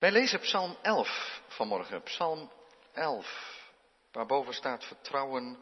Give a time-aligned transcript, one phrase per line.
[0.00, 2.50] Wij lezen Psalm 11 vanmorgen, Psalm
[2.92, 3.70] 11,
[4.12, 5.58] waarboven staat vertrouwen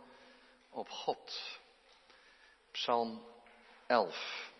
[0.71, 1.59] op God.
[2.71, 3.27] Psalm
[3.87, 4.51] 11.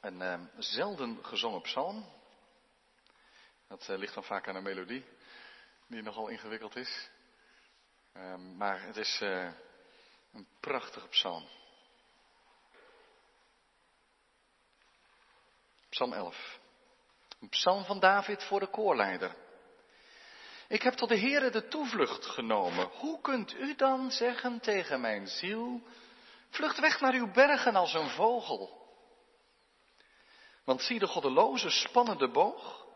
[0.00, 2.12] Een uh, zelden gezongen psalm.
[3.68, 5.04] Dat uh, ligt dan vaak aan een melodie,
[5.86, 7.10] die nogal ingewikkeld is.
[8.16, 9.52] Uh, maar het is uh,
[10.32, 11.48] een prachtige psalm.
[15.88, 16.58] Psalm 11.
[17.40, 19.36] Een psalm van David voor de koorleider.
[20.68, 22.86] Ik heb tot de Heere de toevlucht genomen.
[22.86, 25.82] Hoe kunt u dan zeggen tegen mijn ziel,
[26.50, 28.86] vlucht weg naar uw bergen als een vogel?
[30.64, 32.86] Want zie de goddelozen spannen de boog.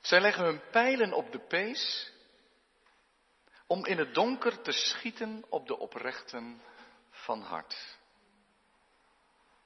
[0.00, 2.12] Zij leggen hun pijlen op de pees
[3.66, 6.62] om in het donker te schieten op de oprechten
[7.10, 7.98] van hart.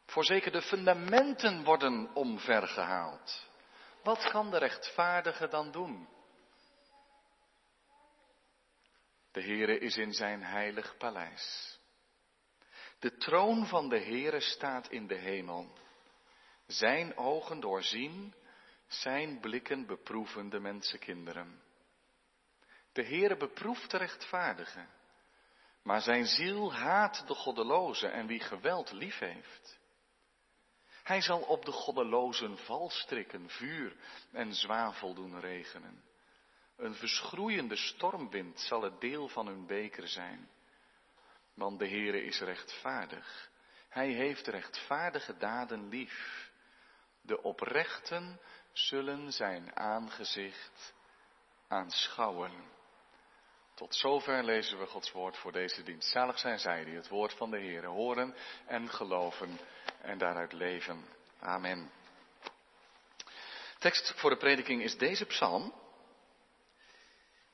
[0.06, 3.47] Voorzeker de fundamenten worden omvergehaald.
[4.02, 6.08] Wat kan de rechtvaardige dan doen?
[9.32, 11.78] De Heere is in zijn heilig paleis.
[12.98, 15.72] De troon van de Heere staat in de hemel.
[16.66, 18.34] Zijn ogen doorzien,
[18.86, 21.62] zijn blikken beproeven de mensenkinderen.
[22.92, 24.86] De Heere beproeft de rechtvaardige,
[25.82, 29.77] maar zijn ziel haat de goddeloze en wie geweld lief heeft.
[31.08, 33.96] Hij zal op de goddelozen valstrikken, vuur
[34.32, 36.04] en zwavel doen regenen.
[36.76, 40.48] Een verschroeiende stormwind zal het deel van hun beker zijn.
[41.54, 43.50] Want de Heere is rechtvaardig.
[43.88, 46.50] Hij heeft rechtvaardige daden lief.
[47.20, 48.40] De oprechten
[48.72, 50.94] zullen zijn aangezicht
[51.68, 52.52] aanschouwen.
[53.74, 56.10] Tot zover lezen we Gods woord voor deze dienst.
[56.10, 58.34] Zalig zijn zij die het woord van de Heere horen
[58.66, 59.58] en geloven
[60.00, 61.04] en daaruit leven.
[61.40, 61.90] Amen.
[63.78, 65.74] Tekst voor de prediking is deze psalm.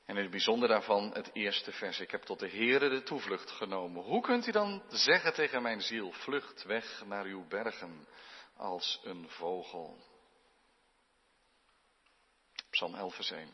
[0.05, 1.99] En in het bijzonder daarvan het eerste vers.
[1.99, 4.03] Ik heb tot de Heere de toevlucht genomen.
[4.03, 8.07] Hoe kunt u dan zeggen tegen mijn ziel, vlucht weg naar uw bergen
[8.55, 9.97] als een vogel?
[12.69, 13.53] Psalm 11 vers 1.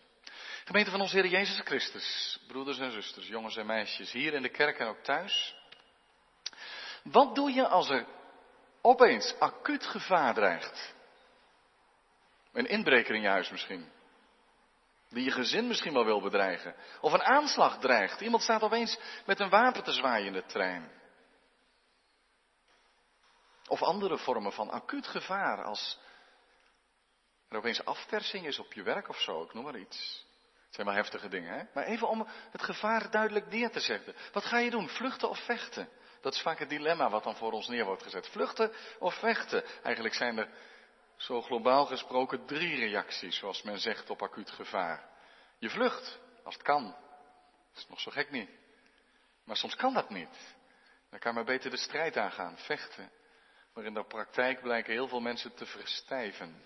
[0.66, 4.50] Gemeente van onze Heer Jezus Christus, broeders en zusters, jongens en meisjes, hier in de
[4.50, 5.56] kerk en ook thuis.
[7.04, 8.06] Wat doe je als er
[8.82, 10.94] opeens acuut gevaar dreigt?
[12.52, 13.92] Een inbreker in je huis misschien.
[15.10, 16.76] Die je gezin misschien wel wil bedreigen.
[17.02, 18.22] Of een aanslag dreigt.
[18.22, 20.92] Iemand staat opeens met een wapen te zwaaien in de trein.
[23.68, 26.00] Of andere vormen van acuut gevaar als
[27.50, 30.26] er opeens afpersing is op je werk of zo, ik noem maar iets.
[30.66, 31.64] Het zijn wel heftige dingen, hè?
[31.74, 34.16] Maar even om het gevaar duidelijk neer te zetten.
[34.32, 34.90] Wat ga je doen?
[34.90, 35.90] Vluchten of vechten?
[36.22, 38.28] Dat is vaak het dilemma wat dan voor ons neer wordt gezet.
[38.28, 39.64] Vluchten of vechten?
[39.84, 40.50] Eigenlijk zijn er
[41.16, 45.10] zo globaal gesproken drie reacties, zoals men zegt, op acuut gevaar.
[45.60, 46.84] Je vlucht, als het kan.
[47.74, 48.50] Dat is nog zo gek niet.
[49.46, 50.56] Maar soms kan dat niet.
[51.10, 53.12] Dan kan maar beter de strijd aangaan, vechten.
[53.74, 56.66] Maar in de praktijk blijken heel veel mensen te verstijven.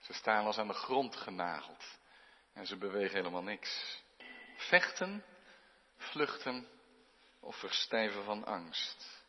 [0.00, 1.98] Ze staan als aan de grond genageld.
[2.52, 4.02] En ze bewegen helemaal niks.
[4.56, 5.24] Vechten,
[5.96, 6.68] vluchten
[7.42, 9.24] of verstijven van angst.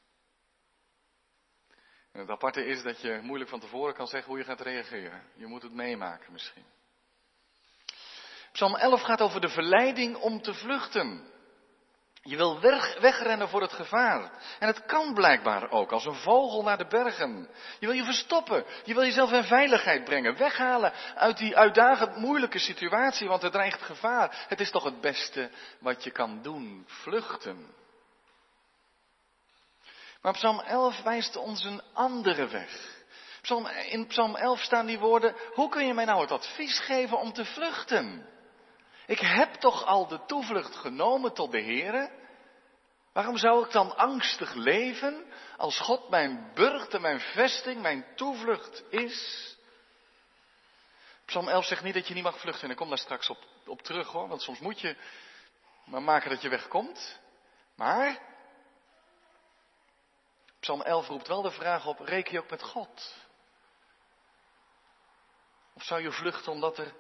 [2.11, 5.23] En het aparte is dat je moeilijk van tevoren kan zeggen hoe je gaat reageren.
[5.35, 6.65] Je moet het meemaken misschien.
[8.51, 11.31] Psalm 11 gaat over de verleiding om te vluchten.
[12.21, 14.31] Je wil weg, wegrennen voor het gevaar.
[14.59, 17.49] En het kan blijkbaar ook, als een vogel naar de bergen.
[17.79, 18.65] Je wil je verstoppen.
[18.83, 20.37] Je wil jezelf in veiligheid brengen.
[20.37, 24.45] Weghalen uit die uitdagend moeilijke situatie, want er dreigt gevaar.
[24.47, 25.49] Het is toch het beste
[25.79, 26.83] wat je kan doen.
[26.87, 27.81] Vluchten.
[30.23, 33.01] Maar Psalm 11 wijst ons een andere weg.
[33.41, 37.19] Psalm, in Psalm 11 staan die woorden, hoe kun je mij nou het advies geven
[37.19, 38.29] om te vluchten?
[39.05, 42.11] Ik heb toch al de toevlucht genomen tot de Heere?
[43.13, 45.25] Waarom zou ik dan angstig leven
[45.57, 49.57] als God mijn burcht en mijn vesting, mijn toevlucht is?
[51.25, 53.37] Psalm 11 zegt niet dat je niet mag vluchten en ik kom daar straks op,
[53.65, 54.95] op terug hoor, want soms moet je
[55.85, 57.19] maar maken dat je wegkomt.
[57.75, 58.31] Maar
[60.63, 63.15] Psalm 11 roept wel de vraag op, reken je ook met God?
[65.73, 66.93] Of zou je vluchten omdat er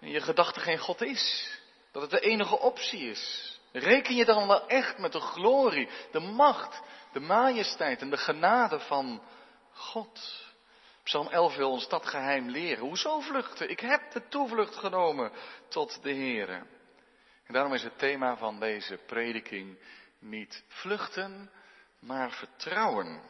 [0.00, 1.58] in je gedachten geen God is?
[1.92, 3.54] Dat het de enige optie is?
[3.72, 6.82] Reken je dan wel echt met de glorie, de macht,
[7.12, 9.22] de majesteit en de genade van
[9.72, 10.44] God?
[11.02, 12.84] Psalm 11 wil ons dat geheim leren.
[12.84, 13.70] Hoezo vluchten?
[13.70, 15.32] Ik heb de toevlucht genomen
[15.68, 16.66] tot de Heere.
[17.46, 19.78] En daarom is het thema van deze prediking
[20.18, 21.50] niet vluchten,
[22.00, 23.22] maar vertrouwen.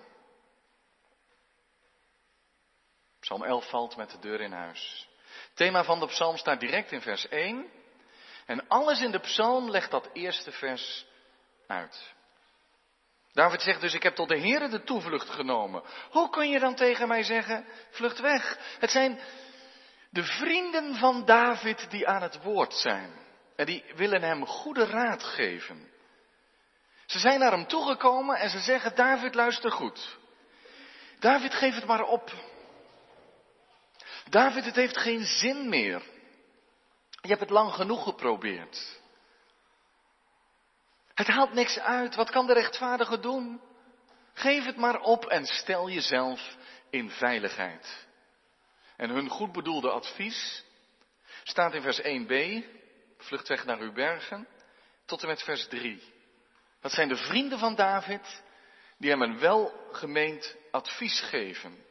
[3.21, 5.09] Psalm 11 valt met de deur in huis.
[5.49, 7.71] Het thema van de psalm staat direct in vers 1.
[8.47, 11.07] En alles in de psalm legt dat eerste vers
[11.67, 12.15] uit.
[13.33, 15.83] David zegt dus, ik heb tot de Heere de toevlucht genomen.
[16.11, 18.59] Hoe kun je dan tegen mij zeggen, vlucht weg?
[18.79, 19.21] Het zijn
[20.11, 23.13] de vrienden van David die aan het woord zijn.
[23.57, 25.89] En die willen hem goede raad geven.
[27.11, 30.19] Ze zijn naar hem toegekomen en ze zeggen, David luister goed.
[31.19, 32.33] David geef het maar op.
[34.29, 36.03] David, het heeft geen zin meer.
[37.21, 39.01] Je hebt het lang genoeg geprobeerd.
[41.15, 42.15] Het haalt niks uit.
[42.15, 43.61] Wat kan de rechtvaardige doen?
[44.33, 46.57] Geef het maar op en stel jezelf
[46.91, 48.07] in veiligheid.
[48.97, 50.65] En hun goed bedoelde advies
[51.43, 52.65] staat in vers 1b,
[53.19, 54.49] vlucht weg naar uw bergen,
[55.05, 56.19] tot en met vers 3.
[56.81, 58.43] Dat zijn de vrienden van David
[58.99, 61.85] die hem een welgemeend advies geven.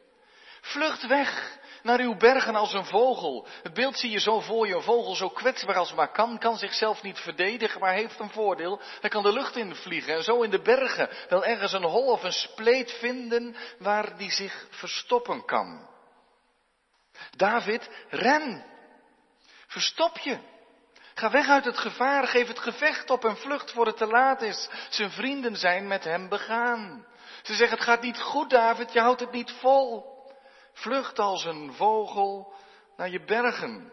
[0.60, 3.46] Vlucht weg naar uw bergen als een vogel.
[3.62, 6.56] Het beeld zie je zo voor je, een vogel zo kwetsbaar als maar kan, kan
[6.56, 8.80] zichzelf niet verdedigen, maar heeft een voordeel.
[9.00, 12.06] Hij kan de lucht in vliegen en zo in de bergen wel ergens een hol
[12.06, 15.88] of een spleet vinden waar die zich verstoppen kan.
[17.36, 18.64] David, ren.
[19.66, 20.38] Verstop je.
[21.20, 24.42] Ga weg uit het gevaar, geef het gevecht op en vlucht voor het te laat
[24.42, 24.68] is.
[24.90, 27.06] Zijn vrienden zijn met hem begaan.
[27.42, 30.04] Ze zeggen, het gaat niet goed, David, je houdt het niet vol.
[30.72, 32.52] Vlucht als een vogel
[32.96, 33.92] naar je bergen.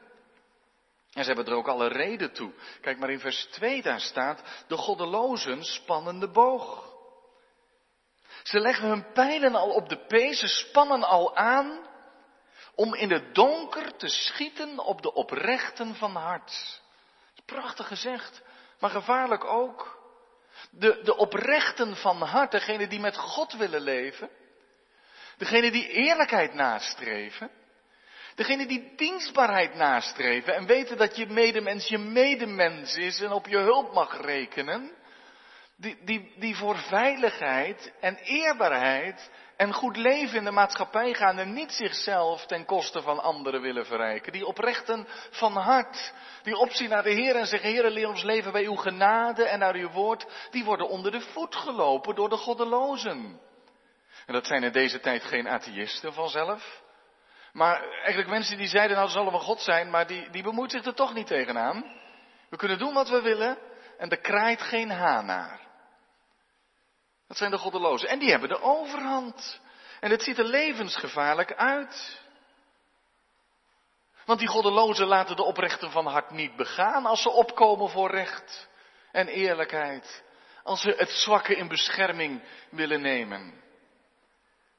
[1.13, 2.53] En ze hebben er ook alle reden toe.
[2.81, 6.93] Kijk maar in vers 2, daar staat, de goddelozen spannen de boog.
[8.43, 11.87] Ze leggen hun pijlen al op de pees, ze spannen al aan
[12.75, 16.85] om in het donker te schieten op de oprechten van hart.
[17.47, 18.41] Prachtig gezegd,
[18.79, 19.95] maar gevaarlijk ook.
[20.69, 24.29] De, de oprechten van hart, degene die met God willen leven,
[25.37, 27.51] degene die eerlijkheid nastreven,
[28.35, 33.57] degene die dienstbaarheid nastreven en weten dat je medemens je medemens is en op je
[33.57, 34.91] hulp mag rekenen,
[35.75, 41.53] die, die, die voor veiligheid en eerbaarheid en goed leven in de maatschappij gaan en
[41.53, 44.31] niet zichzelf ten koste van anderen willen verrijken.
[44.31, 46.13] Die oprechten van hart,
[46.43, 49.59] die opzien naar de Heer en zeggen, Heer, leer ons leven bij uw genade en
[49.59, 53.39] naar uw woord, die worden onder de voet gelopen door de goddelozen.
[54.25, 56.81] En dat zijn in deze tijd geen atheïsten vanzelf.
[57.53, 60.71] Maar eigenlijk mensen die zeiden, nou, zal er wel God zijn, maar die, die bemoeit
[60.71, 61.83] zich er toch niet tegenaan.
[62.49, 63.57] We kunnen doen wat we willen
[63.97, 65.66] en er kraait geen haan naar.
[67.27, 68.09] Dat zijn de goddelozen.
[68.09, 69.59] En die hebben de overhand.
[69.99, 72.21] En het ziet er levensgevaarlijk uit.
[74.25, 78.69] Want die goddelozen laten de oprechten van hart niet begaan als ze opkomen voor recht
[79.11, 80.23] en eerlijkheid.
[80.63, 83.63] Als ze het zwakke in bescherming willen nemen.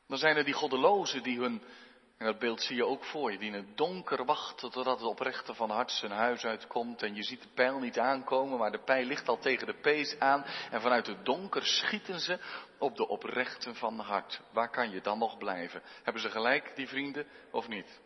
[0.06, 1.62] Dan zijn er die goddelozen die hun
[2.18, 5.08] en dat beeld zie je ook voor je, die in het donker wachten totdat het
[5.08, 7.02] oprechte van hart zijn huis uitkomt.
[7.02, 10.18] En je ziet de pijl niet aankomen, maar de pijl ligt al tegen de pees
[10.18, 10.44] aan.
[10.70, 12.38] En vanuit het donker schieten ze
[12.78, 14.40] op de oprechten van hart.
[14.52, 15.82] Waar kan je dan nog blijven?
[16.02, 18.00] Hebben ze gelijk, die vrienden, of niet?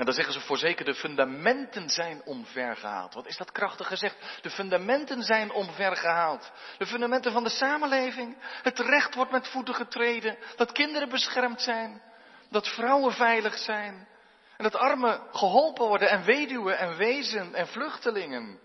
[0.00, 3.14] En dan zeggen ze voorzeker, de fundamenten zijn omvergehaald.
[3.14, 4.16] Wat is dat krachtig gezegd?
[4.42, 6.52] De fundamenten zijn omvergehaald.
[6.78, 8.36] De fundamenten van de samenleving.
[8.62, 10.38] Het recht wordt met voeten getreden.
[10.56, 12.02] Dat kinderen beschermd zijn.
[12.50, 14.08] Dat vrouwen veilig zijn.
[14.56, 18.60] En dat armen geholpen worden en weduwen en wezen en vluchtelingen.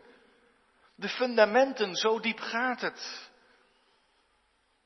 [0.96, 3.30] De fundamenten, zo diep gaat het.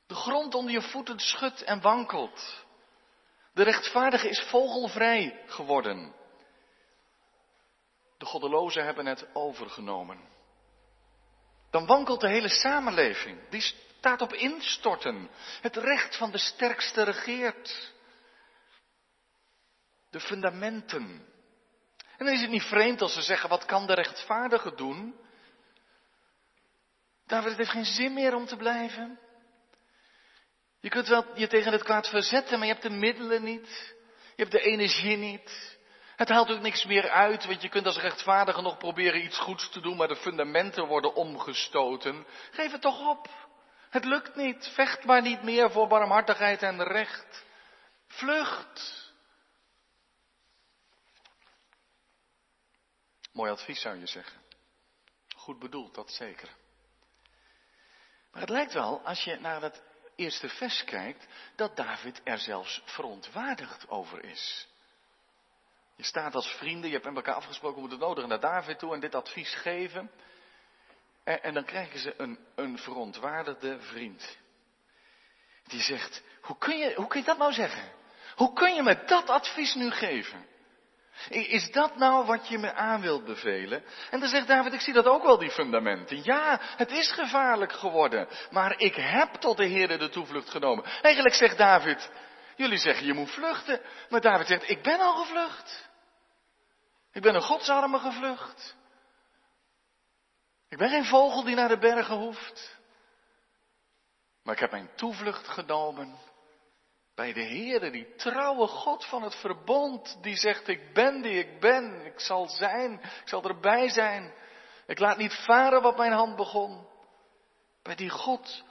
[0.06, 2.64] De grond onder je voeten schudt en wankelt.
[3.52, 6.18] De rechtvaardige is vogelvrij geworden.
[8.20, 10.20] De goddelozen hebben het overgenomen.
[11.70, 13.48] Dan wankelt de hele samenleving.
[13.48, 15.30] Die staat op instorten.
[15.60, 17.92] Het recht van de sterkste regeert.
[20.10, 21.26] De fundamenten.
[22.16, 25.20] En dan is het niet vreemd als ze zeggen, wat kan de rechtvaardige doen?
[27.26, 29.18] David, het heeft geen zin meer om te blijven.
[30.80, 33.94] Je kunt wel je tegen het kwaad verzetten, maar je hebt de middelen niet.
[34.36, 35.78] Je hebt de energie niet.
[36.20, 39.70] Het haalt ook niks meer uit, want je kunt als rechtvaardige nog proberen iets goeds
[39.70, 42.26] te doen, maar de fundamenten worden omgestoten.
[42.50, 43.28] Geef het toch op.
[43.90, 44.70] Het lukt niet.
[44.74, 47.44] Vecht maar niet meer voor barmhartigheid en recht.
[48.06, 49.12] Vlucht.
[53.32, 54.40] Mooi advies zou je zeggen.
[55.36, 56.48] Goed bedoeld, dat zeker.
[58.32, 59.82] Maar het lijkt wel, als je naar het
[60.16, 64.68] eerste vers kijkt, dat David er zelfs verontwaardigd over is.
[66.00, 68.94] Je staat als vrienden, je hebt met elkaar afgesproken, we moeten nodig naar David toe
[68.94, 70.10] en dit advies geven.
[71.24, 74.38] En, en dan krijgen ze een, een verontwaardigde vriend.
[75.66, 77.92] Die zegt, hoe kun, je, hoe kun je dat nou zeggen?
[78.34, 80.46] Hoe kun je me dat advies nu geven?
[81.28, 83.84] Is dat nou wat je me aan wilt bevelen?
[84.10, 86.24] En dan zegt David, ik zie dat ook wel, die fundamenten.
[86.24, 90.84] Ja, het is gevaarlijk geworden, maar ik heb tot de Heer de toevlucht genomen.
[90.84, 92.10] Eigenlijk zegt David,
[92.56, 95.89] jullie zeggen je moet vluchten, maar David zegt, ik ben al gevlucht.
[97.20, 98.76] Ik ben een godsarme gevlucht.
[100.68, 102.78] Ik ben geen vogel die naar de bergen hoeft.
[104.42, 106.18] Maar ik heb mijn toevlucht genomen
[107.14, 111.60] bij de Heere, die trouwe God van het verbond, die zegt, ik ben die ik
[111.60, 114.34] ben, ik zal zijn, ik zal erbij zijn.
[114.86, 116.86] Ik laat niet varen wat mijn hand begon.
[117.82, 118.64] Bij die God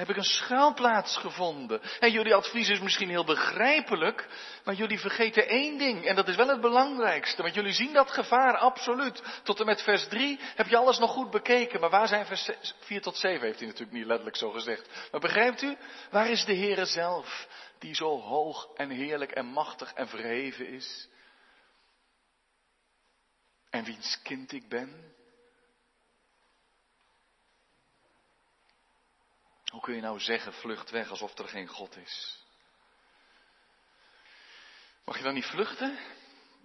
[0.00, 1.80] heb ik een schuilplaats gevonden.
[1.98, 4.28] En jullie advies is misschien heel begrijpelijk,
[4.64, 6.06] maar jullie vergeten één ding.
[6.06, 9.22] En dat is wel het belangrijkste, want jullie zien dat gevaar absoluut.
[9.42, 11.80] Tot en met vers 3 heb je alles nog goed bekeken.
[11.80, 15.08] Maar waar zijn vers 4 tot 7, heeft hij natuurlijk niet letterlijk zo gezegd.
[15.10, 15.76] Maar begrijpt u,
[16.10, 21.08] waar is de Heere zelf, die zo hoog en heerlijk en machtig en verheven is?
[23.70, 25.18] En wiens kind ik ben?
[29.70, 32.44] Hoe kun je nou zeggen, vlucht weg alsof er geen God is?
[35.04, 35.98] Mag je dan niet vluchten?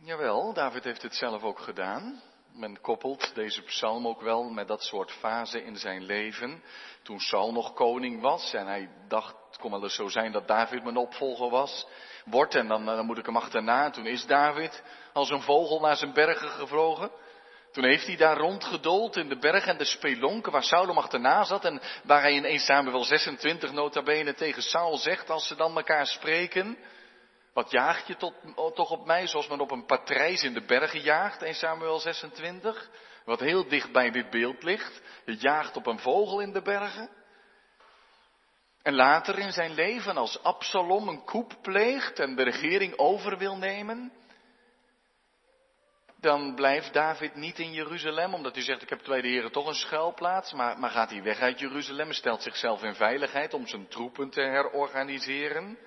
[0.04, 2.22] Jawel, David heeft het zelf ook gedaan.
[2.54, 6.64] Men koppelt deze psalm ook wel met dat soort fase in zijn leven.
[7.04, 10.48] Toen Saul nog koning was en hij dacht, het kon wel eens zo zijn dat
[10.48, 11.88] David mijn opvolger was.
[12.26, 13.90] Wordt en dan, dan moet ik hem achterna.
[13.90, 14.84] toen is David
[15.14, 17.12] als een vogel naar zijn bergen gevlogen.
[17.76, 21.44] Toen heeft hij daar rondgedold in de bergen en de spelonken waar Saul hem achterna
[21.44, 25.56] zat en waar hij in 1 Samuel 26 nota bene tegen Saul zegt als ze
[25.56, 26.78] dan elkaar spreken.
[27.54, 28.34] Wat jaag je tot,
[28.76, 32.90] toch op mij zoals men op een patrijs in de bergen jaagt, 1 Samuel 26?
[33.26, 35.02] Wat heel dicht bij dit beeld ligt.
[35.26, 37.10] Je jaagt op een vogel in de bergen.
[38.82, 43.58] En later in zijn leven als Absalom een koep pleegt en de regering over wil
[43.58, 44.12] nemen,
[46.20, 49.74] dan blijft David niet in Jeruzalem, omdat hij zegt, ik heb de heren toch een
[49.74, 53.88] schuilplaats, maar, maar gaat hij weg uit Jeruzalem en stelt zichzelf in veiligheid om zijn
[53.88, 55.78] troepen te herorganiseren.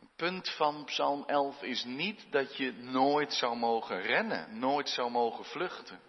[0.00, 5.10] Het punt van Psalm 11 is niet dat je nooit zou mogen rennen, nooit zou
[5.10, 6.00] mogen vluchten.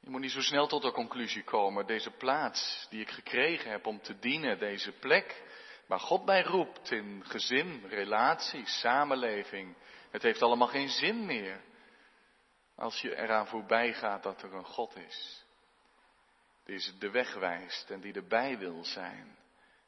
[0.00, 3.86] Je moet niet zo snel tot de conclusie komen, deze plaats die ik gekregen heb
[3.86, 5.42] om te dienen, deze plek
[5.86, 9.76] waar God mij roept in gezin, relatie, samenleving,
[10.12, 11.60] het heeft allemaal geen zin meer
[12.74, 15.44] als je eraan voorbij gaat dat er een God is.
[16.64, 19.38] Die de weg wijst en die erbij wil zijn.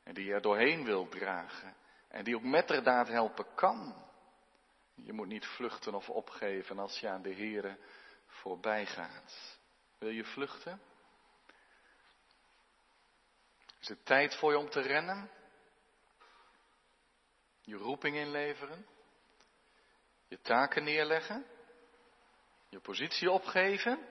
[0.02, 1.76] En die er doorheen wil dragen.
[2.08, 3.94] En die ook met de daad helpen kan.
[4.94, 7.78] Je moet niet vluchten of opgeven als je aan de Here
[8.26, 9.58] voorbij gaat.
[9.98, 10.80] Wil je vluchten?
[13.80, 15.30] Is het tijd voor je om te rennen?
[17.60, 18.86] Je roeping inleveren?
[20.34, 21.46] Je taken neerleggen?
[22.68, 24.08] Je positie opgeven?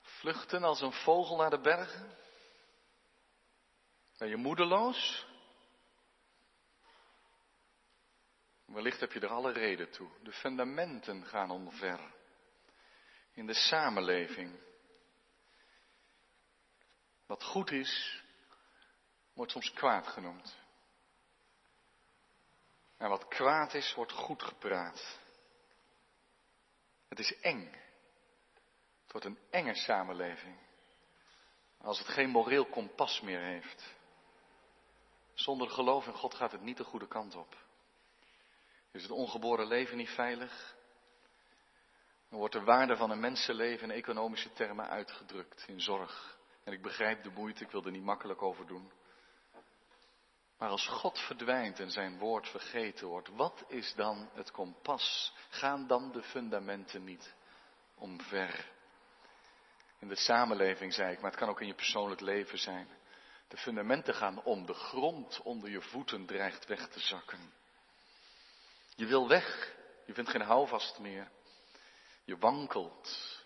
[0.00, 2.16] Vluchten als een vogel naar de bergen?
[4.18, 5.26] Ben je moedeloos?
[8.64, 10.10] Wellicht heb je er alle reden toe.
[10.22, 12.14] De fundamenten gaan omver.
[13.32, 14.60] In de samenleving.
[17.26, 18.22] Wat goed is,
[19.32, 20.56] wordt soms kwaad genoemd.
[22.98, 25.18] En wat kwaad is, wordt goed gepraat.
[27.08, 27.72] Het is eng.
[29.02, 30.56] Het wordt een enge samenleving.
[31.80, 33.94] Als het geen moreel kompas meer heeft.
[35.34, 37.56] Zonder geloof in God gaat het niet de goede kant op.
[38.90, 40.76] Is het ongeboren leven niet veilig?
[42.28, 46.38] Dan wordt de waarde van een mensenleven in economische termen uitgedrukt, in zorg.
[46.64, 48.92] En ik begrijp de moeite, ik wil er niet makkelijk over doen.
[50.58, 55.32] Maar als God verdwijnt en zijn woord vergeten wordt, wat is dan het kompas?
[55.48, 57.34] Gaan dan de fundamenten niet
[57.94, 58.70] omver?
[59.98, 62.88] In de samenleving zei ik, maar het kan ook in je persoonlijk leven zijn.
[63.48, 67.52] De fundamenten gaan om, de grond onder je voeten dreigt weg te zakken.
[68.94, 69.74] Je wil weg,
[70.06, 71.30] je vindt geen houvast meer.
[72.24, 73.37] Je wankelt.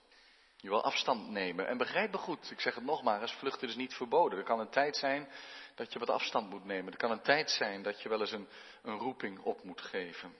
[0.62, 1.66] Je wil afstand nemen.
[1.68, 4.38] En begrijp me goed, ik zeg het nogmaals, vluchten is niet verboden.
[4.38, 5.28] Er kan een tijd zijn
[5.74, 6.92] dat je wat afstand moet nemen.
[6.92, 8.48] Er kan een tijd zijn dat je wel eens een,
[8.82, 10.34] een roeping op moet geven.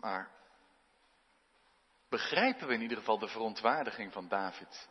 [0.00, 0.30] Maar
[2.08, 4.88] begrijpen we in ieder geval de verontwaardiging van David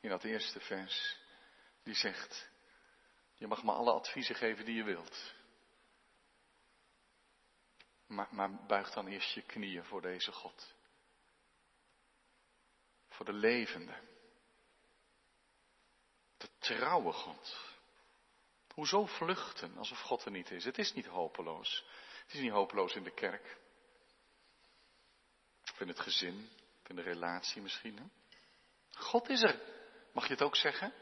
[0.00, 1.18] in dat eerste vers?
[1.82, 2.50] Die zegt,
[3.34, 5.34] je mag me alle adviezen geven die je wilt.
[8.06, 10.74] Maar, maar buig dan eerst je knieën voor deze God.
[13.12, 13.94] Voor de levende.
[16.36, 17.70] De trouwe God.
[18.74, 20.64] Hoezo vluchten alsof God er niet is?
[20.64, 21.84] Het is niet hopeloos.
[22.24, 23.58] Het is niet hopeloos in de kerk.
[25.72, 26.48] Of in het gezin,
[26.82, 28.12] of in de relatie misschien.
[28.90, 29.60] God is er.
[30.12, 30.94] Mag je het ook zeggen?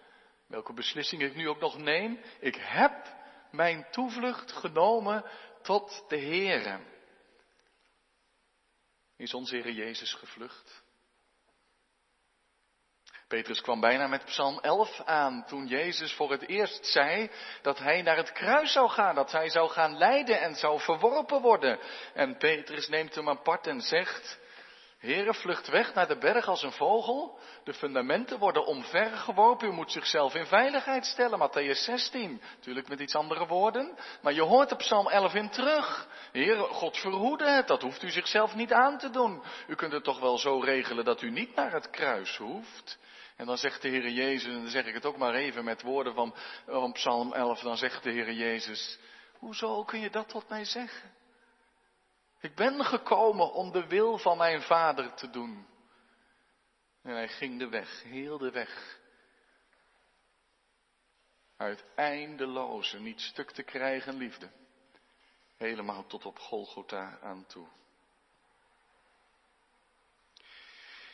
[0.46, 2.20] Welke beslissing ik nu ook nog neem.
[2.40, 3.16] Ik heb
[3.50, 5.24] mijn toevlucht genomen
[5.62, 6.80] tot de Heere.
[9.16, 10.82] Is onze Heer Jezus gevlucht?
[13.30, 17.30] Petrus kwam bijna met Psalm 11 aan toen Jezus voor het eerst zei
[17.62, 21.40] dat hij naar het kruis zou gaan, dat hij zou gaan lijden en zou verworpen
[21.40, 21.78] worden.
[22.14, 24.38] En Petrus neemt hem apart en zegt,
[24.98, 27.38] Heere, vlucht weg naar de berg als een vogel.
[27.64, 29.68] De fundamenten worden omvergeworpen.
[29.68, 31.48] U moet zichzelf in veiligheid stellen.
[31.48, 32.42] Matthäus 16.
[32.56, 33.96] Natuurlijk met iets andere woorden.
[34.22, 36.08] Maar je hoort op Psalm 11 in terug.
[36.32, 37.66] Heere, God verhoede het.
[37.66, 39.42] Dat hoeft u zichzelf niet aan te doen.
[39.66, 42.98] U kunt het toch wel zo regelen dat u niet naar het kruis hoeft.
[43.40, 45.82] En dan zegt de Heere Jezus, en dan zeg ik het ook maar even met
[45.82, 46.34] woorden van,
[46.66, 47.60] van Psalm 11.
[47.60, 48.98] Dan zegt de Heere Jezus,
[49.38, 51.14] hoezo kun je dat tot mij zeggen?
[52.40, 55.66] Ik ben gekomen om de wil van mijn vader te doen.
[57.02, 58.98] En hij ging de weg, heel de weg.
[61.56, 64.50] Uit eindeloze, niet stuk te krijgen liefde.
[65.56, 67.68] Helemaal tot op Golgotha aan toe.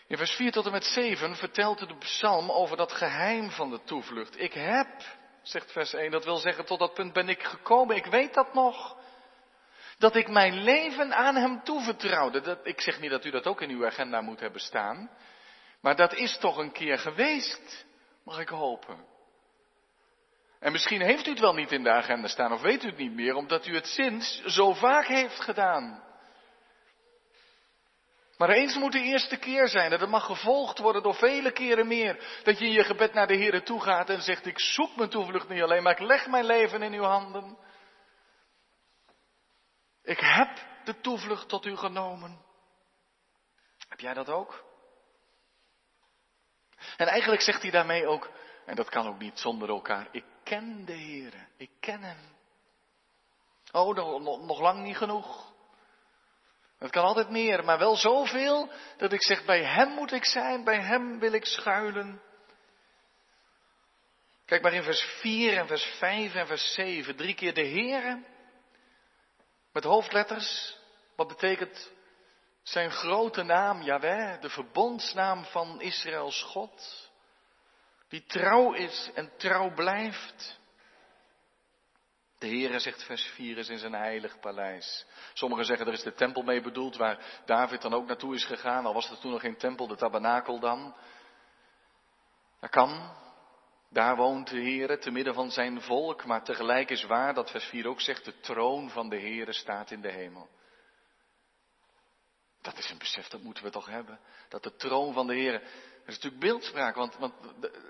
[0.08, 3.80] In vers 4 tot en met 7 vertelt de psalm over dat geheim van de
[3.84, 4.40] toevlucht.
[4.40, 4.88] Ik heb,
[5.42, 7.96] zegt vers 1, dat wil zeggen, tot dat punt ben ik gekomen.
[7.96, 8.96] Ik weet dat nog.
[9.98, 12.40] Dat ik mijn leven aan hem toevertrouwde.
[12.40, 15.10] Dat, ik zeg niet dat u dat ook in uw agenda moet hebben staan.
[15.80, 17.86] Maar dat is toch een keer geweest,
[18.24, 19.04] mag ik hopen.
[20.60, 22.96] En misschien heeft u het wel niet in de agenda staan of weet u het
[22.96, 26.05] niet meer, omdat u het sinds zo vaak heeft gedaan.
[28.38, 31.86] Maar eens moet de eerste keer zijn en dat mag gevolgd worden door vele keren
[31.86, 32.40] meer.
[32.44, 35.10] Dat je in je gebed naar de Heer toe gaat en zegt, ik zoek mijn
[35.10, 37.58] toevlucht niet alleen, maar ik leg mijn leven in uw handen.
[40.02, 42.44] Ik heb de toevlucht tot u genomen.
[43.88, 44.64] Heb jij dat ook?
[46.96, 48.30] En eigenlijk zegt hij daarmee ook,
[48.66, 52.34] en dat kan ook niet zonder elkaar, ik ken de Heer, ik ken Hem.
[53.72, 55.54] Oh, nog, nog lang niet genoeg.
[56.78, 60.64] Het kan altijd meer, maar wel zoveel dat ik zeg, bij Hem moet ik zijn,
[60.64, 62.22] bij Hem wil ik schuilen.
[64.44, 68.24] Kijk maar in vers 4 en vers 5 en vers 7, drie keer de Heere.
[69.72, 70.76] Met hoofdletters,
[71.16, 71.92] wat betekent
[72.62, 77.10] zijn grote naam, Yahweh, de verbondsnaam van Israëls God,
[78.08, 80.58] die trouw is en trouw blijft.
[82.38, 85.06] De Heere, zegt vers 4, is in zijn heilig paleis.
[85.32, 88.86] Sommigen zeggen er is de tempel mee bedoeld, waar David dan ook naartoe is gegaan,
[88.86, 90.94] al was er toen nog geen tempel, de tabernakel dan.
[92.60, 93.14] Dat kan.
[93.90, 97.64] Daar woont de Heere te midden van zijn volk, maar tegelijk is waar dat vers
[97.64, 100.48] 4 ook zegt, de troon van de Heere staat in de hemel.
[102.60, 104.20] Dat is een besef, dat moeten we toch hebben.
[104.48, 105.62] Dat de troon van de Heer,
[106.06, 107.34] dat is natuurlijk beeldspraak, want, want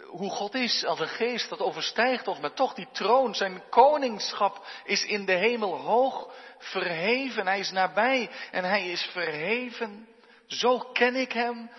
[0.07, 4.67] hoe God is als een geest, dat overstijgt ons, maar toch die troon, zijn koningschap
[4.85, 7.47] is in de hemel hoog verheven.
[7.47, 10.09] Hij is nabij en hij is verheven.
[10.47, 11.71] Zo ken ik hem.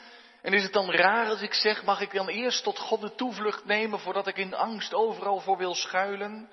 [0.41, 3.15] En is het dan raar als ik zeg, mag ik dan eerst tot God de
[3.15, 6.49] toevlucht nemen voordat ik in angst overal voor wil schuilen?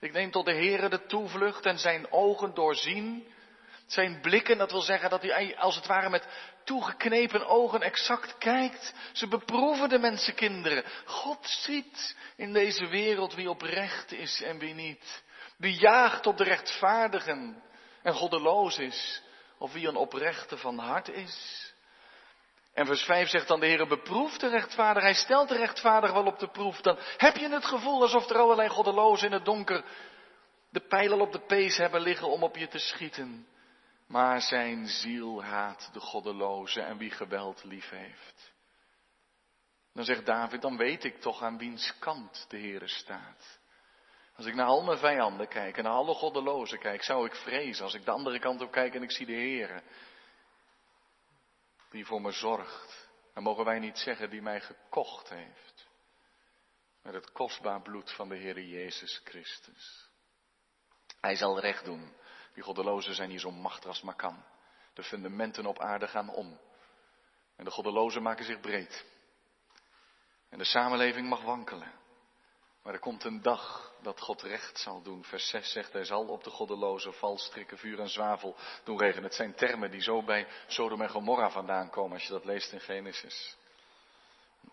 [0.00, 3.26] Ik neem tot de Heere de toevlucht en zijn ogen doorzien
[3.88, 6.26] zijn blikken, dat wil zeggen dat hij als het ware met
[6.68, 8.94] toegeknepen ogen exact kijkt.
[9.12, 10.84] Ze beproeven de mensenkinderen.
[11.04, 15.22] God ziet in deze wereld wie oprecht is en wie niet.
[15.56, 17.62] Wie jaagt op de rechtvaardigen
[18.02, 19.22] en goddeloos is.
[19.58, 21.66] Of wie een oprechte van hart is.
[22.74, 25.02] En vers 5 zegt dan de Heer beproeft de rechtvaardig.
[25.02, 26.80] Hij stelt de rechtvaardig wel op de proef.
[26.80, 29.84] Dan heb je het gevoel alsof er allerlei goddelozen in het donker
[30.70, 33.46] de pijlen op de pees hebben liggen om op je te schieten.
[34.08, 38.52] Maar zijn ziel haat de goddeloze en wie geweld lief heeft.
[39.92, 43.60] Dan zegt David, dan weet ik toch aan wiens kant de Heere staat.
[44.36, 47.84] Als ik naar al mijn vijanden kijk en naar alle goddelozen kijk, zou ik vrezen.
[47.84, 49.82] Als ik de andere kant op kijk en ik zie de Heere,
[51.90, 53.08] die voor me zorgt.
[53.34, 55.88] Dan mogen wij niet zeggen die mij gekocht heeft.
[57.02, 60.08] Met het kostbaar bloed van de Heere Jezus Christus.
[61.20, 62.14] Hij zal recht doen
[62.58, 64.44] die goddelozen zijn hier zo machtig als maar kan.
[64.94, 66.60] De fundamenten op aarde gaan om.
[67.56, 69.04] En de goddelozen maken zich breed.
[70.48, 71.92] En de samenleving mag wankelen.
[72.82, 75.24] Maar er komt een dag dat God recht zal doen.
[75.24, 79.24] Vers 6 zegt, hij zal op de goddelozen valstrikken, vuur en zwavel doen regenen.
[79.24, 82.72] Het zijn termen die zo bij Sodom en Gomorra vandaan komen als je dat leest
[82.72, 83.56] in Genesis.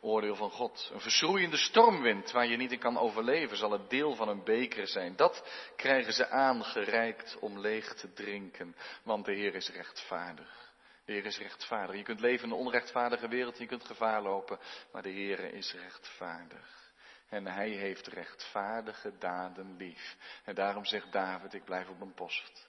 [0.02, 0.90] Oordeel van God.
[0.94, 4.88] Een verschroeiende stormwind waar je niet in kan overleven, zal het deel van een beker
[4.88, 5.16] zijn.
[5.16, 5.44] Dat
[5.76, 10.74] krijgen ze aangereikt om leeg te drinken, want de Heer is rechtvaardig.
[11.06, 11.96] De Heer is rechtvaardig.
[11.96, 14.60] Je kunt leven in een onrechtvaardige wereld, je kunt gevaar lopen,
[14.92, 16.94] maar de Heer is rechtvaardig.
[17.30, 20.18] En hij heeft rechtvaardige daden lief.
[20.44, 22.68] En daarom zegt David, ik blijf op mijn post.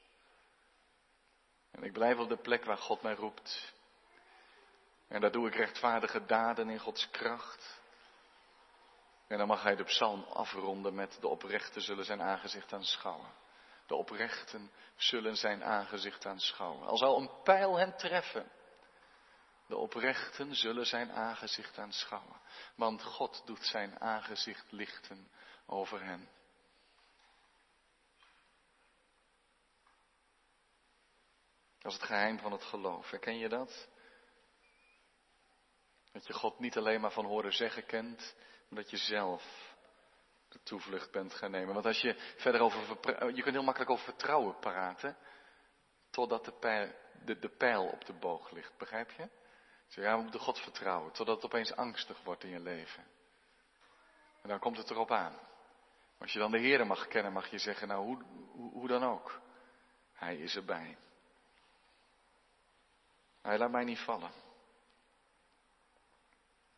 [1.70, 3.74] En ik blijf op de plek waar God mij roept.
[5.08, 7.80] En daar doe ik rechtvaardige daden in Gods kracht.
[9.26, 13.32] En dan mag hij de psalm afronden met de oprechten zullen zijn aangezicht aanschouwen.
[13.86, 16.86] De oprechten zullen zijn aangezicht aanschouwen.
[16.86, 18.50] Al zal een pijl hen treffen.
[19.66, 22.40] De oprechten zullen zijn aangezicht aanschouwen.
[22.74, 25.30] Want God doet zijn aangezicht lichten
[25.66, 26.28] over hen.
[31.78, 33.10] Dat is het geheim van het geloof.
[33.10, 33.88] Herken je dat?
[36.16, 38.34] Dat je God niet alleen maar van horen zeggen kent,
[38.68, 39.74] maar dat je zelf
[40.48, 41.74] de toevlucht bent gaan nemen.
[41.74, 42.80] Want als je verder over,
[43.34, 45.16] je kunt heel makkelijk over vertrouwen praten,
[46.10, 46.92] totdat de pijl,
[47.24, 49.28] de, pijl op de boog ligt, begrijp je?
[49.86, 53.04] Zeg, ja, we moeten God vertrouwen, totdat het opeens angstig wordt in je leven.
[54.42, 55.38] En dan komt het erop aan.
[56.18, 58.22] Als je dan de Heer mag kennen, mag je zeggen, nou hoe,
[58.72, 59.40] hoe dan ook.
[60.12, 60.96] Hij is erbij.
[63.42, 64.45] Hij laat mij niet vallen.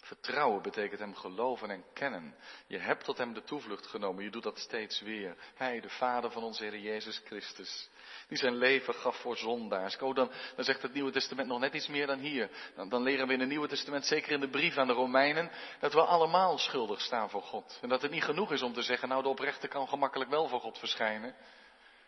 [0.09, 2.35] Vertrouwen betekent hem geloven en kennen.
[2.67, 4.25] Je hebt tot hem de toevlucht genomen.
[4.25, 5.37] Je doet dat steeds weer.
[5.55, 7.91] Hij, de Vader van onze Heer Jezus Christus.
[8.29, 9.99] Die zijn leven gaf voor zondaars.
[9.99, 12.51] Oh, dan, dan zegt het Nieuwe Testament nog net iets meer dan hier.
[12.75, 15.51] Dan, dan leren we in het Nieuwe Testament, zeker in de brief aan de Romeinen,
[15.81, 17.79] dat we allemaal schuldig staan voor God.
[17.83, 20.49] En dat het niet genoeg is om te zeggen, nou de oprechte kan gemakkelijk wel
[20.49, 21.35] voor God verschijnen.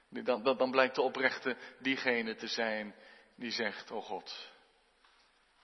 [0.08, 2.94] Dan, dan, dan blijkt de oprechte diegene te zijn
[3.34, 4.50] die zegt, oh God,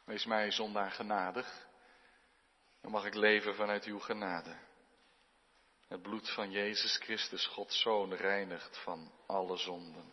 [0.05, 1.66] wees mij zondaar genadig.
[2.87, 4.57] Dan mag ik leven vanuit uw genade.
[5.89, 10.13] Het bloed van Jezus Christus, Gods Zoon, reinigt van alle zonden.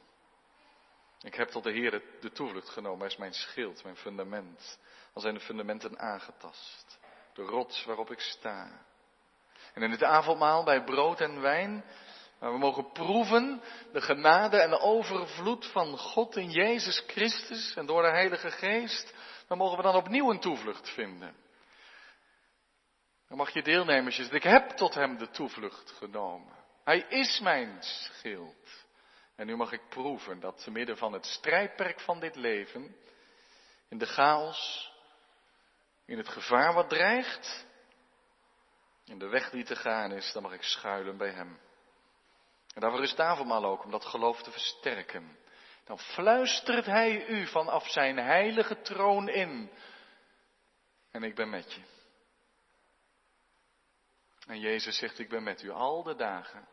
[1.22, 3.00] Ik heb tot de Heer de toevlucht genomen.
[3.00, 4.80] Hij is mijn schild, mijn fundament.
[5.14, 7.00] Al zijn de fundamenten aangetast.
[7.34, 8.86] De rots waarop ik sta.
[9.74, 11.86] En in het avondmaal bij brood en wijn,
[12.40, 17.86] waar we mogen proeven de genade en de overvloed van God in Jezus Christus en
[17.86, 19.14] door de Heilige Geest,
[19.48, 21.43] dan mogen we dan opnieuw een toevlucht vinden.
[23.28, 26.54] Dan mag je deelnemers ik heb tot hem de toevlucht genomen.
[26.84, 28.86] Hij is mijn schild.
[29.36, 32.96] En nu mag ik proeven dat te midden van het strijdperk van dit leven,
[33.90, 34.92] in de chaos,
[36.06, 37.66] in het gevaar wat dreigt,
[39.06, 41.60] in de weg die te gaan is, dan mag ik schuilen bij hem.
[42.74, 45.38] En daarvoor is Tafelmaal ook, om dat geloof te versterken.
[45.84, 49.72] Dan fluistert hij u vanaf zijn heilige troon in.
[51.12, 51.82] En ik ben met je.
[54.48, 56.68] En Jezus zegt, ik ben met u al de dagen.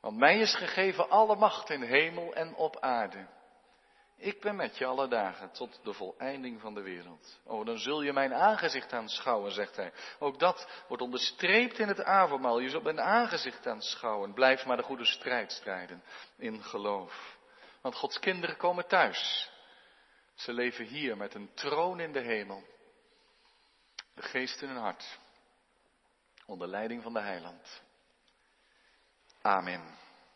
[0.00, 3.26] Want mij is gegeven alle macht in hemel en op aarde.
[4.16, 7.40] Ik ben met je alle dagen tot de voleinding van de wereld.
[7.44, 9.92] Oh, dan zul je mijn aangezicht aanschouwen, zegt hij.
[10.18, 12.58] Ook dat wordt onderstreept in het avondmaal.
[12.58, 14.32] Je zult mijn aangezicht aanschouwen.
[14.32, 16.02] Blijf maar de goede strijd strijden
[16.36, 17.36] in geloof.
[17.80, 19.50] Want Gods kinderen komen thuis.
[20.34, 22.64] Ze leven hier met een troon in de hemel.
[24.14, 25.18] De geest in hun hart
[26.46, 27.82] onder leiding van de heiland.
[29.42, 29.80] Amen.